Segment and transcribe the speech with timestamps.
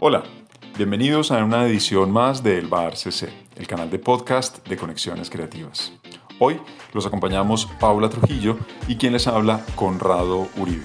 [0.00, 0.24] Hola,
[0.76, 2.68] bienvenidos a una edición más de El
[3.56, 5.92] el canal de podcast de Conexiones Creativas.
[6.40, 6.60] Hoy
[6.92, 10.84] los acompañamos Paula Trujillo y quien les habla, Conrado Uribe.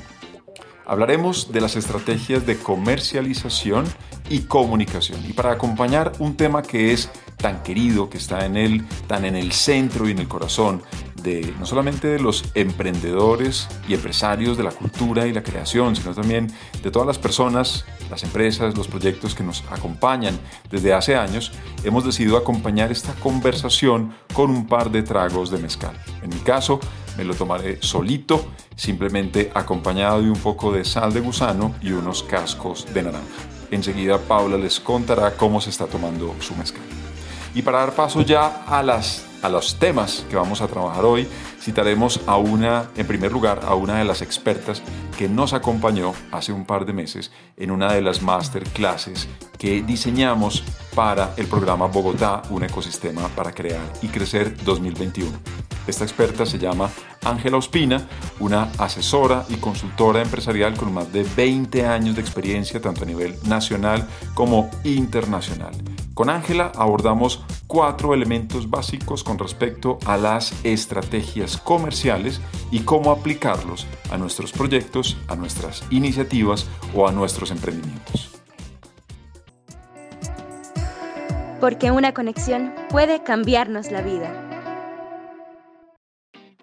[0.86, 3.86] Hablaremos de las estrategias de comercialización
[4.30, 5.20] y comunicación.
[5.28, 9.36] Y para acompañar un tema que es tan querido, que está en él, tan en
[9.36, 10.84] el centro y en el corazón
[11.24, 16.14] de no solamente de los emprendedores y empresarios de la cultura y la creación, sino
[16.14, 16.52] también
[16.82, 21.52] de todas las personas, las empresas, los proyectos que nos acompañan desde hace años,
[21.84, 25.96] hemos decidido acompañar esta conversación con un par de tragos de mezcal.
[26.22, 26.80] En mi caso,
[27.18, 32.24] me lo tomaré solito, simplemente acompañado de un poco de sal de gusano y unos
[32.24, 33.26] cascos de naranja.
[33.72, 36.84] Enseguida Paula les contará cómo se está tomando su mezcal.
[37.54, 41.28] Y para dar paso ya a las a los temas que vamos a trabajar hoy,
[41.62, 44.82] citaremos a una, en primer lugar, a una de las expertas
[45.18, 50.64] que nos acompañó hace un par de meses en una de las masterclasses que diseñamos
[50.96, 55.38] para el programa Bogotá, un ecosistema para crear y crecer 2021.
[55.88, 56.90] Esta experta se llama
[57.26, 58.08] Ángela Ospina,
[58.40, 63.36] una asesora y consultora empresarial con más de 20 años de experiencia tanto a nivel
[63.48, 65.74] nacional como internacional.
[66.14, 73.86] Con Ángela abordamos cuatro elementos básicos con respecto a las estrategias comerciales y cómo aplicarlos
[74.10, 76.66] a nuestros proyectos, a nuestras iniciativas
[76.96, 78.32] o a nuestros emprendimientos.
[81.62, 84.34] Porque una conexión puede cambiarnos la vida.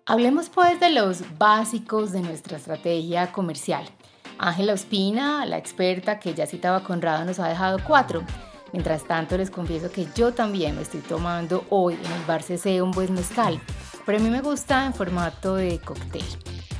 [0.06, 3.84] Hablemos pues de los básicos de nuestra estrategia comercial.
[4.38, 8.24] Ángela Ospina, la experta que ya citaba Conrado, nos ha dejado cuatro
[8.76, 12.82] Mientras tanto, les confieso que yo también me estoy tomando hoy en el bar CC
[12.82, 13.58] un buen mezcal,
[14.04, 16.22] pero a mí me gusta en formato de cóctel.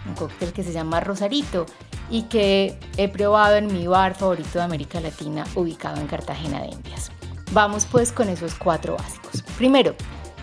[0.06, 1.64] Un cóctel que se llama Rosarito
[2.10, 6.66] y que he probado en mi bar favorito de América Latina, ubicado en Cartagena de
[6.66, 7.10] Indias.
[7.52, 9.40] Vamos pues con esos cuatro básicos.
[9.56, 9.94] Primero,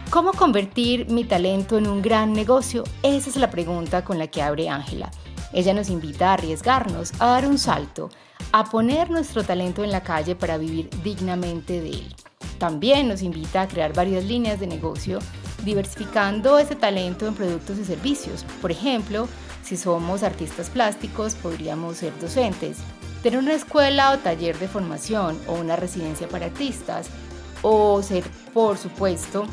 [0.09, 2.84] ¿cómo convertir mi talento en un gran negocio?
[3.03, 5.12] Esa es la pregunta con la que abre Ángela.
[5.53, 8.09] Ella nos invita a arriesgarnos, a dar un salto,
[8.52, 12.16] a poner nuestro talento en la calle para vivir dignamente de él.
[12.58, 15.19] También nos invita a crear varias líneas de negocio,
[15.64, 18.46] diversificando ese talento en productos y servicios.
[18.62, 19.28] Por ejemplo,
[19.64, 22.78] si somos artistas plásticos, podríamos ser docentes,
[23.22, 27.08] tener una escuela o taller de formación o una residencia para artistas,
[27.62, 29.46] o ser, por supuesto,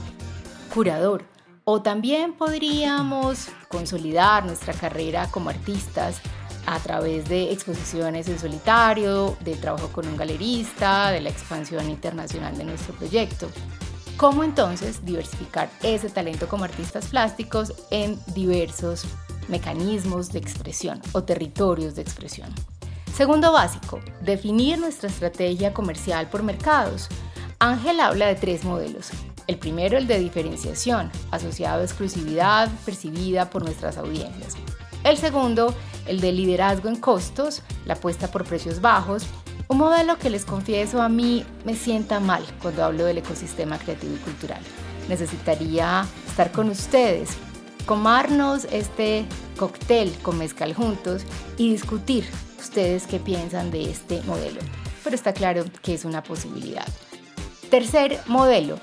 [0.75, 1.25] curador.
[1.72, 6.16] O también podríamos consolidar nuestra carrera como artistas
[6.66, 12.58] a través de exposiciones en solitario, del trabajo con un galerista, de la expansión internacional
[12.58, 13.48] de nuestro proyecto.
[14.16, 19.04] ¿Cómo entonces diversificar ese talento como artistas plásticos en diversos
[19.47, 22.52] mecanismos de expresión o territorios de expresión?
[23.14, 27.08] Segundo básico, definir nuestra estrategia comercial por mercados.
[27.60, 29.12] Ángel habla de tres modelos.
[29.50, 34.55] El primero, el de diferenciación, asociado a exclusividad percibida por nuestras audiencias.
[35.03, 35.75] El segundo,
[36.06, 39.25] el de liderazgo en costos, la apuesta por precios bajos,
[39.66, 44.15] un modelo que les confieso a mí me sienta mal cuando hablo del ecosistema creativo
[44.15, 44.61] y cultural.
[45.09, 47.31] Necesitaría estar con ustedes,
[47.87, 49.25] comarnos este
[49.59, 51.22] cóctel con mezcal juntos
[51.56, 52.25] y discutir
[52.61, 54.61] ustedes qué piensan de este modelo.
[55.03, 56.87] Pero está claro que es una posibilidad.
[57.69, 58.78] Tercer modelo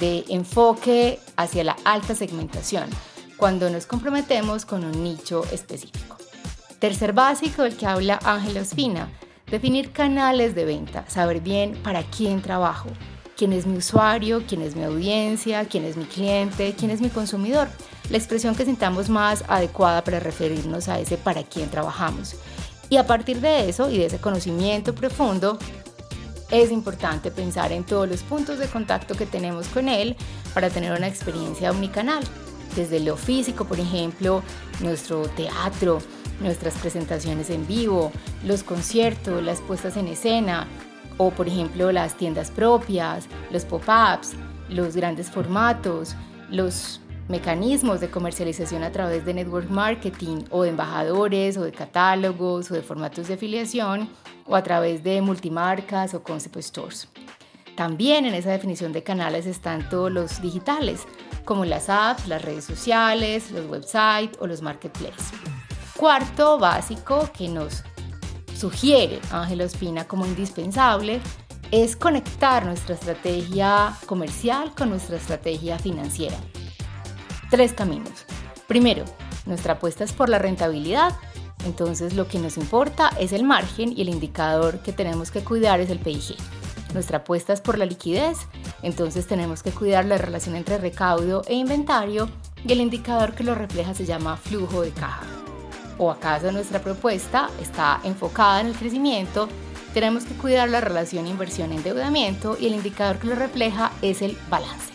[0.00, 2.88] de enfoque hacia la alta segmentación
[3.36, 6.16] cuando nos comprometemos con un nicho específico.
[6.78, 9.08] Tercer básico del que habla Ángela Ospina,
[9.50, 12.88] definir canales de venta, saber bien para quién trabajo,
[13.36, 17.08] quién es mi usuario, quién es mi audiencia, quién es mi cliente, quién es mi
[17.08, 17.68] consumidor,
[18.10, 22.36] la expresión que sintamos más adecuada para referirnos a ese para quién trabajamos.
[22.88, 25.58] Y a partir de eso y de ese conocimiento profundo,
[26.52, 30.14] es importante pensar en todos los puntos de contacto que tenemos con él
[30.52, 32.22] para tener una experiencia omnicanal.
[32.76, 34.42] Desde lo físico, por ejemplo,
[34.80, 35.98] nuestro teatro,
[36.40, 38.12] nuestras presentaciones en vivo,
[38.44, 40.68] los conciertos, las puestas en escena,
[41.16, 44.32] o por ejemplo las tiendas propias, los pop-ups,
[44.68, 46.14] los grandes formatos,
[46.50, 52.70] los mecanismos de comercialización a través de network marketing o de embajadores o de catálogos
[52.70, 54.08] o de formatos de afiliación
[54.46, 57.08] o a través de multimarcas o concept stores.
[57.76, 61.06] También en esa definición de canales están todos los digitales,
[61.44, 65.32] como las apps, las redes sociales, los websites o los marketplaces.
[65.96, 67.82] Cuarto básico que nos
[68.54, 71.20] sugiere Ángel Ospina como indispensable
[71.70, 76.36] es conectar nuestra estrategia comercial con nuestra estrategia financiera.
[77.52, 78.24] Tres caminos.
[78.66, 79.04] Primero,
[79.44, 81.14] nuestra apuesta es por la rentabilidad.
[81.66, 85.78] Entonces lo que nos importa es el margen y el indicador que tenemos que cuidar
[85.78, 86.34] es el PIG.
[86.94, 88.38] Nuestra apuesta es por la liquidez,
[88.82, 92.30] entonces tenemos que cuidar la relación entre recaudo e inventario
[92.66, 95.26] y el indicador que lo refleja se llama flujo de caja.
[95.98, 99.46] ¿O acaso nuestra propuesta está enfocada en el crecimiento?
[99.92, 104.91] Tenemos que cuidar la relación inversión-endeudamiento y el indicador que lo refleja es el balance.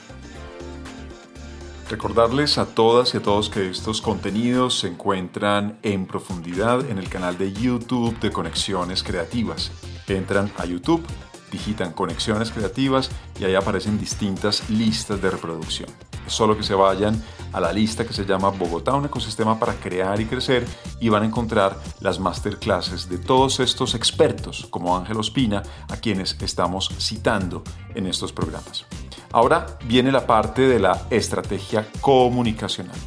[1.90, 7.08] Recordarles a todas y a todos que estos contenidos se encuentran en profundidad en el
[7.08, 9.72] canal de YouTube de Conexiones Creativas.
[10.08, 11.02] Entran a YouTube,
[11.50, 15.90] digitan Conexiones Creativas y ahí aparecen distintas listas de reproducción.
[16.28, 17.22] Solo que se vayan
[17.54, 20.66] a la lista que se llama Bogotá, un ecosistema para crear y crecer
[21.00, 26.38] y van a encontrar las masterclasses de todos estos expertos como Ángel Ospina a quienes
[26.42, 27.64] estamos citando
[27.96, 28.86] en estos programas.
[29.32, 32.98] Ahora viene la parte de la estrategia comunicacional.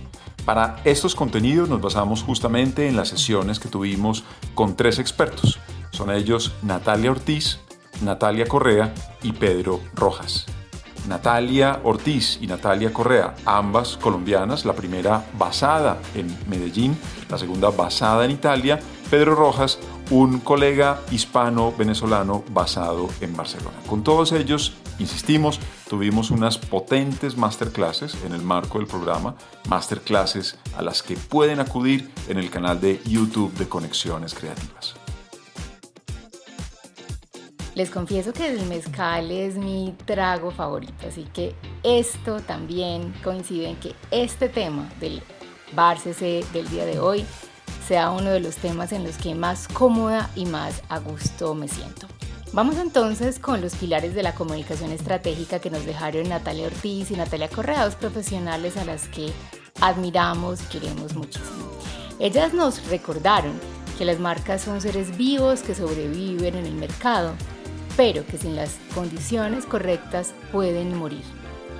[0.44, 4.24] Para estos contenidos nos basamos justamente en las sesiones que tuvimos
[4.54, 5.58] con tres expertos.
[5.90, 7.60] Son ellos Natalia Ortiz,
[8.02, 10.46] Natalia Correa y Pedro Rojas.
[11.08, 16.96] Natalia Ortiz y Natalia Correa, ambas colombianas, la primera basada en Medellín,
[17.28, 18.80] la segunda basada en Italia,
[19.10, 19.78] Pedro Rojas,
[20.10, 23.76] un colega hispano-venezolano basado en Barcelona.
[23.88, 29.34] Con todos ellos, insistimos, tuvimos unas potentes masterclasses en el marco del programa,
[29.68, 34.99] masterclasses a las que pueden acudir en el canal de YouTube de Conexiones Creativas.
[37.80, 43.76] Les confieso que el mezcal es mi trago favorito, así que esto también coincide en
[43.76, 45.22] que este tema del
[45.72, 47.24] Bar CC del día de hoy
[47.88, 51.68] sea uno de los temas en los que más cómoda y más a gusto me
[51.68, 52.06] siento.
[52.52, 57.16] Vamos entonces con los pilares de la comunicación estratégica que nos dejaron Natalia Ortiz y
[57.16, 59.32] Natalia Correa, dos profesionales a las que
[59.80, 61.70] admiramos y queremos muchísimo.
[62.18, 63.58] Ellas nos recordaron
[63.96, 67.34] que las marcas son seres vivos que sobreviven en el mercado,
[68.00, 71.20] pero que sin las condiciones correctas pueden morir.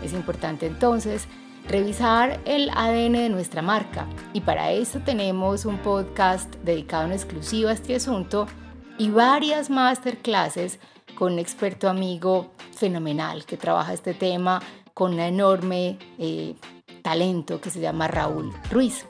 [0.05, 1.27] Es importante entonces
[1.67, 4.07] revisar el ADN de nuestra marca.
[4.35, 8.47] Y para eso tenemos un podcast dedicado en exclusiva a este asunto
[8.99, 10.79] y varias masterclasses
[11.15, 14.61] con un experto amigo fenomenal que trabaja este tema
[14.93, 16.55] con un enorme eh,
[17.01, 19.07] talento que se llama Raúl Ruiz.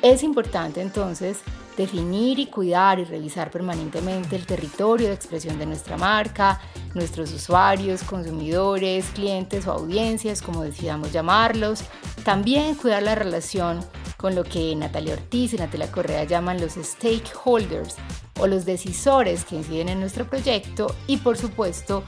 [0.00, 1.42] Es importante entonces
[1.76, 6.60] definir y cuidar y revisar permanentemente el territorio de expresión de nuestra marca,
[6.94, 11.84] nuestros usuarios, consumidores, clientes o audiencias, como decidamos llamarlos.
[12.24, 13.80] También cuidar la relación
[14.16, 17.96] con lo que Natalia Ortiz y Natalia Correa llaman los stakeholders
[18.40, 22.04] o los decisores que inciden en nuestro proyecto y por supuesto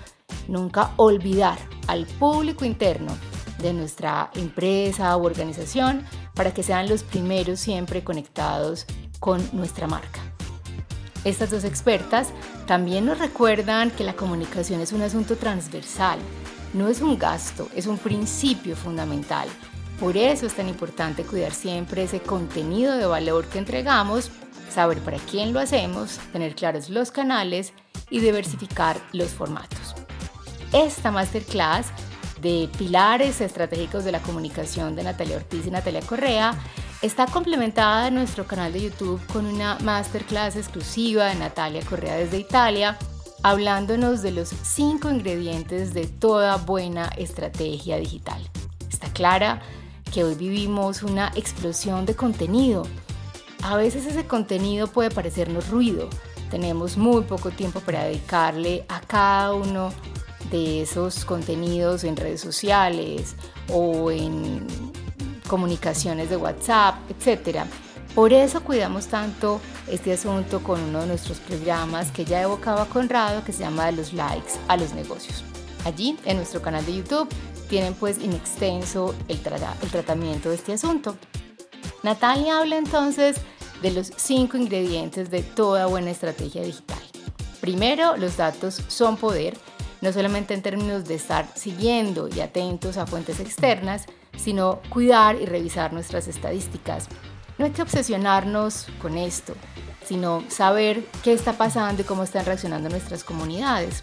[0.49, 1.59] nunca olvidar
[1.89, 3.17] al público interno
[3.59, 6.05] de nuestra empresa u organización
[6.35, 8.87] para que sean los primeros siempre conectados
[9.27, 10.21] con nuestra marca.
[11.25, 12.29] Estas dos expertas
[12.69, 16.21] también nos recuerdan que la comunicación es un asunto transversal,
[16.75, 19.49] no es un gasto, es un principio fundamental.
[19.99, 24.31] Por eso es tan importante cuidar siempre ese contenido de valor que entregamos,
[24.71, 27.73] saber para quién lo hacemos, tener claros los canales
[28.11, 29.97] y diversificar los formatos.
[30.73, 31.89] Esta masterclass
[32.41, 36.55] de pilares estratégicos de la comunicación de Natalia Ortiz y Natalia Correa
[37.03, 42.39] Está complementada en nuestro canal de YouTube con una masterclass exclusiva de Natalia Correa desde
[42.39, 42.97] Italia,
[43.43, 48.41] hablándonos de los cinco ingredientes de toda buena estrategia digital.
[48.91, 49.61] Está clara
[50.13, 52.85] que hoy vivimos una explosión de contenido.
[53.63, 56.09] A veces ese contenido puede parecernos ruido.
[56.51, 59.93] Tenemos muy poco tiempo para dedicarle a cada uno
[60.51, 63.37] de esos contenidos en redes sociales
[63.69, 64.67] o en
[65.47, 67.61] comunicaciones de WhatsApp, etc.
[68.15, 73.45] Por eso cuidamos tanto este asunto con uno de nuestros programas que ya evocaba Conrado,
[73.45, 75.45] que se llama de los likes a los negocios.
[75.85, 77.29] Allí, en nuestro canal de YouTube,
[77.69, 79.39] tienen pues in extenso el,
[79.83, 81.17] el tratamiento de este asunto.
[82.03, 83.37] Natalia habla entonces
[83.83, 86.99] de los cinco ingredientes de toda buena estrategia digital.
[87.61, 89.57] Primero, los datos son poder,
[90.01, 94.07] no solamente en términos de estar siguiendo y atentos a fuentes externas,
[94.37, 97.09] sino cuidar y revisar nuestras estadísticas.
[97.59, 99.55] No hay que obsesionarnos con esto,
[100.05, 104.03] sino saber qué está pasando y cómo están reaccionando nuestras comunidades.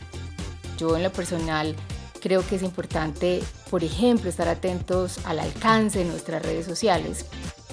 [0.77, 1.75] Yo en lo personal
[2.19, 7.25] creo que es importante, por ejemplo, estar atentos al alcance de nuestras redes sociales,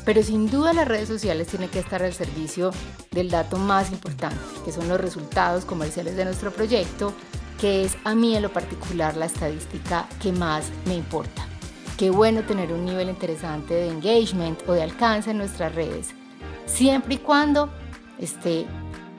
[0.04, 2.72] pero sin duda las redes sociales tienen que estar al servicio
[3.10, 7.12] del dato más importante, que son los resultados comerciales de nuestro proyecto,
[7.60, 11.49] que es a mí en lo particular la estadística que más me importa.
[12.00, 16.14] Qué bueno tener un nivel interesante de engagement o de alcance en nuestras redes,
[16.64, 17.68] siempre y cuando
[18.18, 18.64] esté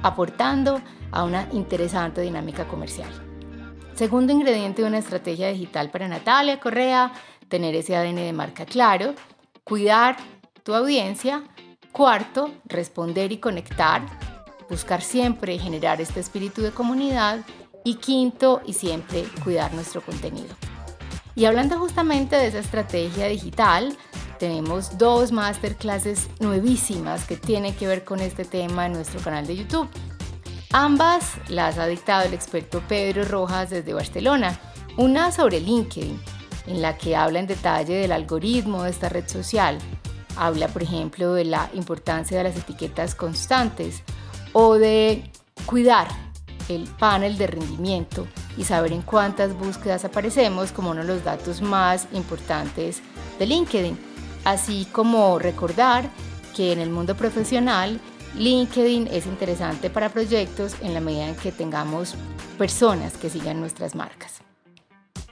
[0.01, 3.11] aportando a una interesante dinámica comercial.
[3.93, 7.11] Segundo ingrediente de una estrategia digital para Natalia Correa,
[7.49, 9.13] tener ese ADN de marca claro,
[9.63, 10.17] cuidar
[10.63, 11.43] tu audiencia.
[11.91, 14.01] Cuarto, responder y conectar,
[14.71, 17.41] buscar siempre generar este espíritu de comunidad.
[17.83, 20.55] Y quinto, y siempre, cuidar nuestro contenido.
[21.35, 23.97] Y hablando justamente de esa estrategia digital,
[24.37, 29.55] tenemos dos masterclasses nuevísimas que tienen que ver con este tema en nuestro canal de
[29.55, 29.87] YouTube.
[30.73, 34.59] Ambas las ha dictado el experto Pedro Rojas desde Barcelona.
[34.97, 36.19] Una sobre LinkedIn,
[36.67, 39.77] en la que habla en detalle del algoritmo de esta red social.
[40.37, 44.03] Habla, por ejemplo, de la importancia de las etiquetas constantes
[44.53, 45.29] o de
[45.65, 46.07] cuidar
[46.69, 51.61] el panel de rendimiento y saber en cuántas búsquedas aparecemos como uno de los datos
[51.61, 53.01] más importantes
[53.39, 54.11] de LinkedIn
[54.43, 56.09] así como recordar
[56.55, 57.99] que en el mundo profesional
[58.37, 62.15] LinkedIn es interesante para proyectos en la medida en que tengamos
[62.57, 64.35] personas que sigan nuestras marcas.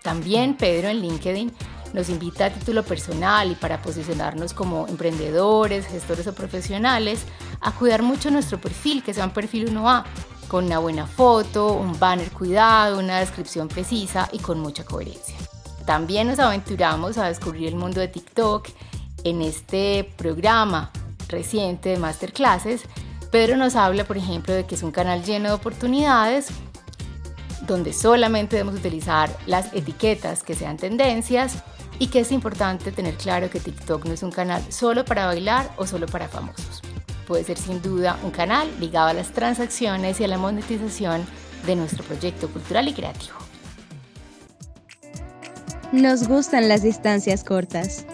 [0.04, 1.54] También Pedro en LinkedIn
[1.94, 7.24] nos invita a título personal y para posicionarnos como emprendedores, gestores o profesionales,
[7.62, 10.04] a cuidar mucho nuestro perfil, que sea un perfil 1A,
[10.50, 15.38] con una buena foto, un banner cuidado, una descripción precisa y con mucha coherencia.
[15.86, 18.68] También nos aventuramos a descubrir el mundo de TikTok
[19.24, 20.92] en este programa
[21.30, 22.84] reciente de masterclasses,
[23.32, 26.48] Pedro nos habla, por ejemplo, de que es un canal lleno de oportunidades
[27.68, 31.64] donde solamente debemos utilizar las etiquetas que sean tendencias
[32.00, 35.70] y que es importante tener claro que TikTok no es un canal solo para bailar
[35.78, 36.82] o solo para famosos.
[37.30, 41.26] Puede ser sin duda un canal ligado a las transacciones y a la monetización
[41.66, 43.38] de nuestro proyecto cultural y creativo.
[45.94, 48.06] Nos gustan las distancias cortas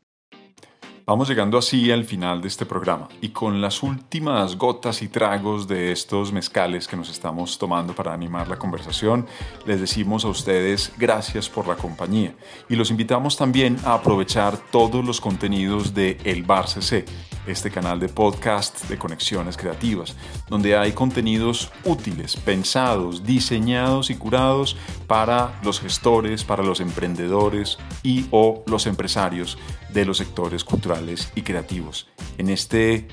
[1.06, 5.68] Vamos llegando así al final de este programa y con las últimas gotas y tragos
[5.68, 9.28] de estos mezcales que nos estamos tomando para animar la conversación,
[9.66, 12.34] les decimos a ustedes gracias por la compañía.
[12.70, 17.04] Y los invitamos también a aprovechar todos los contenidos de El Bar CC,
[17.48, 20.16] este canal de podcast de conexiones creativas,
[20.50, 28.26] donde hay contenidos útiles, pensados, diseñados y curados para los gestores, para los emprendedores y
[28.32, 29.58] o los empresarios
[29.94, 32.08] de los sectores culturales y creativos.
[32.38, 33.08] En este,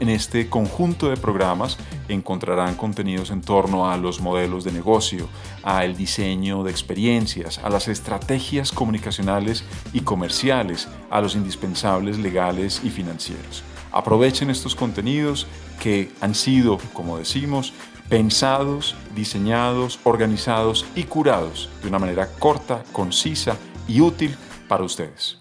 [0.00, 1.78] en este conjunto de programas
[2.08, 5.28] encontrarán contenidos en torno a los modelos de negocio,
[5.62, 12.90] al diseño de experiencias, a las estrategias comunicacionales y comerciales, a los indispensables legales y
[12.90, 13.64] financieros.
[13.96, 15.46] Aprovechen estos contenidos
[15.80, 17.72] que han sido, como decimos,
[18.10, 23.56] pensados, diseñados, organizados y curados de una manera corta, concisa
[23.88, 24.36] y útil
[24.68, 25.38] para ustedes.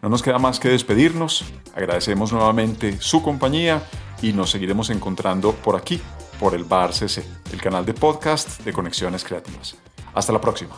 [0.00, 3.82] No nos queda más que despedirnos, agradecemos nuevamente su compañía
[4.22, 6.00] y nos seguiremos encontrando por aquí,
[6.40, 7.22] por el Bar CC,
[7.52, 9.76] el canal de podcast de Conexiones Creativas.
[10.14, 10.74] Hasta la próxima.